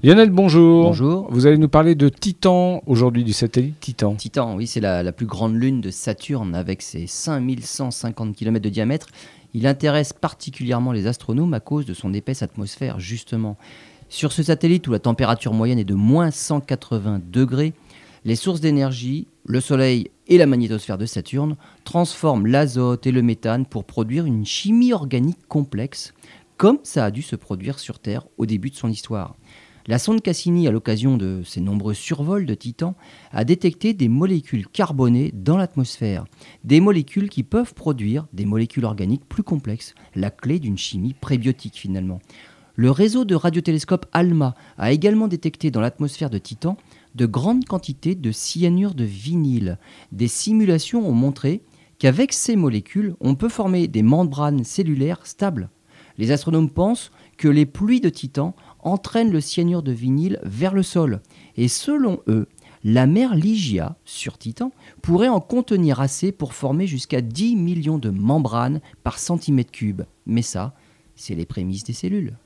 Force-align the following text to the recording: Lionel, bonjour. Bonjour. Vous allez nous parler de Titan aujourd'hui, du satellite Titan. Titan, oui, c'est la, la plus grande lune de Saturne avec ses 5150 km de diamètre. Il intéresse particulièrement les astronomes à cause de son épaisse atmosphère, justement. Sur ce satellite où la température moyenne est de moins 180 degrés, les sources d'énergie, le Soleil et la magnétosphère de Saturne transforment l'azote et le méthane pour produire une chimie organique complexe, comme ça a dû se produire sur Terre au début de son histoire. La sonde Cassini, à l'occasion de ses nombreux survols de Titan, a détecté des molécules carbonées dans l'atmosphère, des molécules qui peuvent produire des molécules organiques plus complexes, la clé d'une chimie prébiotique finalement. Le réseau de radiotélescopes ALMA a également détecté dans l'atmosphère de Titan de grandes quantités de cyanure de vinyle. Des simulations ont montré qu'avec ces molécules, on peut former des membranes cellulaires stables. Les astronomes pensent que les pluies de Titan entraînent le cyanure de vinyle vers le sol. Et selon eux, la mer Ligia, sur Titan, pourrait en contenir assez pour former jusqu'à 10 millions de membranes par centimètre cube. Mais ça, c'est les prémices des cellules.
Lionel, 0.00 0.30
bonjour. 0.30 0.84
Bonjour. 0.84 1.26
Vous 1.28 1.46
allez 1.46 1.58
nous 1.58 1.68
parler 1.68 1.96
de 1.96 2.08
Titan 2.08 2.84
aujourd'hui, 2.86 3.24
du 3.24 3.32
satellite 3.32 3.80
Titan. 3.80 4.14
Titan, 4.14 4.54
oui, 4.54 4.68
c'est 4.68 4.78
la, 4.78 5.02
la 5.02 5.10
plus 5.10 5.26
grande 5.26 5.56
lune 5.56 5.80
de 5.80 5.90
Saturne 5.90 6.54
avec 6.54 6.82
ses 6.82 7.08
5150 7.08 8.36
km 8.36 8.62
de 8.62 8.68
diamètre. 8.68 9.08
Il 9.54 9.66
intéresse 9.66 10.12
particulièrement 10.12 10.92
les 10.92 11.08
astronomes 11.08 11.52
à 11.52 11.58
cause 11.58 11.84
de 11.84 11.94
son 11.94 12.14
épaisse 12.14 12.42
atmosphère, 12.42 13.00
justement. 13.00 13.56
Sur 14.08 14.30
ce 14.30 14.44
satellite 14.44 14.86
où 14.86 14.92
la 14.92 15.00
température 15.00 15.52
moyenne 15.52 15.80
est 15.80 15.84
de 15.84 15.96
moins 15.96 16.30
180 16.30 17.20
degrés, 17.32 17.72
les 18.24 18.36
sources 18.36 18.60
d'énergie, 18.60 19.26
le 19.46 19.60
Soleil 19.60 20.12
et 20.28 20.38
la 20.38 20.46
magnétosphère 20.46 20.98
de 20.98 21.06
Saturne 21.06 21.56
transforment 21.82 22.46
l'azote 22.46 23.04
et 23.08 23.12
le 23.12 23.22
méthane 23.22 23.66
pour 23.66 23.82
produire 23.82 24.26
une 24.26 24.46
chimie 24.46 24.92
organique 24.92 25.48
complexe, 25.48 26.14
comme 26.56 26.78
ça 26.84 27.06
a 27.06 27.10
dû 27.10 27.22
se 27.22 27.34
produire 27.34 27.80
sur 27.80 27.98
Terre 27.98 28.28
au 28.36 28.46
début 28.46 28.70
de 28.70 28.76
son 28.76 28.90
histoire. 28.90 29.34
La 29.88 29.98
sonde 29.98 30.20
Cassini, 30.20 30.68
à 30.68 30.70
l'occasion 30.70 31.16
de 31.16 31.40
ses 31.46 31.62
nombreux 31.62 31.94
survols 31.94 32.44
de 32.44 32.52
Titan, 32.52 32.94
a 33.32 33.44
détecté 33.46 33.94
des 33.94 34.10
molécules 34.10 34.68
carbonées 34.68 35.32
dans 35.34 35.56
l'atmosphère, 35.56 36.26
des 36.62 36.82
molécules 36.82 37.30
qui 37.30 37.42
peuvent 37.42 37.72
produire 37.72 38.26
des 38.34 38.44
molécules 38.44 38.84
organiques 38.84 39.26
plus 39.26 39.42
complexes, 39.42 39.94
la 40.14 40.30
clé 40.30 40.58
d'une 40.58 40.76
chimie 40.76 41.14
prébiotique 41.14 41.78
finalement. 41.78 42.20
Le 42.74 42.90
réseau 42.90 43.24
de 43.24 43.34
radiotélescopes 43.34 44.04
ALMA 44.12 44.54
a 44.76 44.92
également 44.92 45.26
détecté 45.26 45.70
dans 45.70 45.80
l'atmosphère 45.80 46.28
de 46.28 46.36
Titan 46.36 46.76
de 47.14 47.24
grandes 47.24 47.64
quantités 47.64 48.14
de 48.14 48.30
cyanure 48.30 48.94
de 48.94 49.04
vinyle. 49.04 49.78
Des 50.12 50.28
simulations 50.28 51.08
ont 51.08 51.14
montré 51.14 51.62
qu'avec 51.98 52.34
ces 52.34 52.56
molécules, 52.56 53.14
on 53.20 53.34
peut 53.34 53.48
former 53.48 53.88
des 53.88 54.02
membranes 54.02 54.64
cellulaires 54.64 55.26
stables. 55.26 55.70
Les 56.18 56.32
astronomes 56.32 56.70
pensent 56.70 57.12
que 57.36 57.48
les 57.48 57.66
pluies 57.66 58.00
de 58.00 58.08
Titan 58.08 58.54
entraînent 58.80 59.32
le 59.32 59.40
cyanure 59.40 59.82
de 59.82 59.92
vinyle 59.92 60.40
vers 60.42 60.74
le 60.74 60.82
sol. 60.82 61.20
Et 61.56 61.68
selon 61.68 62.20
eux, 62.26 62.48
la 62.84 63.06
mer 63.06 63.34
Ligia, 63.34 63.96
sur 64.04 64.38
Titan, 64.38 64.72
pourrait 65.02 65.28
en 65.28 65.40
contenir 65.40 66.00
assez 66.00 66.32
pour 66.32 66.54
former 66.54 66.86
jusqu'à 66.86 67.20
10 67.20 67.56
millions 67.56 67.98
de 67.98 68.10
membranes 68.10 68.80
par 69.04 69.18
centimètre 69.18 69.72
cube. 69.72 70.02
Mais 70.26 70.42
ça, 70.42 70.74
c'est 71.16 71.34
les 71.34 71.46
prémices 71.46 71.84
des 71.84 71.92
cellules. 71.92 72.36